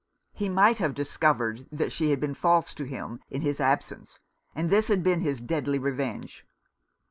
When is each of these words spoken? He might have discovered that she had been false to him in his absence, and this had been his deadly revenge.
He 0.33 0.49
might 0.49 0.79
have 0.79 0.95
discovered 0.95 1.67
that 1.71 1.91
she 1.91 2.09
had 2.09 2.19
been 2.19 2.33
false 2.33 2.73
to 2.73 2.85
him 2.85 3.19
in 3.29 3.41
his 3.41 3.59
absence, 3.59 4.19
and 4.55 4.71
this 4.71 4.87
had 4.87 5.03
been 5.03 5.21
his 5.21 5.41
deadly 5.41 5.77
revenge. 5.77 6.43